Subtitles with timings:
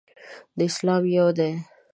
[0.65, 1.51] اسلام یو دی.